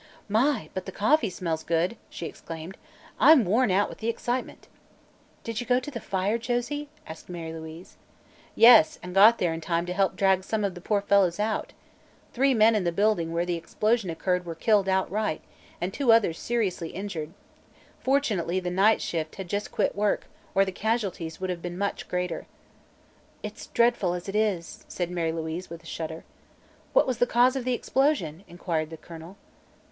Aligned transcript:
"My, 0.27 0.67
but 0.73 0.87
the 0.87 0.91
coffee 0.91 1.29
smells 1.29 1.61
good!" 1.63 1.95
she 2.09 2.25
exclaimed. 2.25 2.75
"I'm 3.19 3.45
worn 3.45 3.69
out 3.69 3.87
with 3.87 3.99
the 3.99 4.07
excitement." 4.09 4.67
"Did 5.43 5.61
you 5.61 5.67
go 5.67 5.79
to 5.79 5.91
the 5.91 5.99
fire, 5.99 6.39
Josie?" 6.39 6.89
asked 7.05 7.29
Mary 7.29 7.53
Louise. 7.53 7.97
"Yes, 8.55 8.97
and 9.03 9.13
got 9.13 9.37
there 9.37 9.53
in 9.53 9.61
time 9.61 9.85
to 9.85 9.93
help 9.93 10.15
drag 10.15 10.43
some 10.43 10.63
of 10.63 10.73
the 10.73 10.81
poor 10.81 11.01
fellows 11.01 11.39
out. 11.39 11.73
Three 12.33 12.55
men 12.55 12.73
in 12.73 12.83
the 12.83 12.91
building 12.91 13.31
where 13.31 13.45
the 13.45 13.53
explosion 13.57 14.09
occurred 14.09 14.43
were 14.43 14.55
killed 14.55 14.89
outright, 14.89 15.41
and 15.79 15.93
two 15.93 16.11
others 16.11 16.39
seriously 16.39 16.89
injured. 16.89 17.29
Fortunately 17.99 18.59
the 18.59 18.71
night 18.71 19.03
shift 19.03 19.35
had 19.35 19.47
just 19.47 19.71
quit 19.71 19.95
work 19.95 20.25
or 20.55 20.65
the 20.65 20.71
casualties 20.71 21.39
would 21.39 21.51
have 21.51 21.61
been 21.61 21.77
much 21.77 22.07
greater." 22.09 22.47
"It's 23.43 23.67
dreadful, 23.67 24.15
as 24.15 24.27
it 24.27 24.35
is," 24.35 24.83
said 24.87 25.11
Mary 25.11 25.31
Louise 25.31 25.69
with 25.69 25.83
a 25.83 25.85
shudder. 25.85 26.23
"What 26.91 27.05
was 27.05 27.19
the 27.19 27.27
cause 27.27 27.55
of 27.55 27.65
the 27.65 27.73
explosion!" 27.75 28.43
inquired 28.47 28.89
the 28.89 28.97
colonel. 28.97 29.37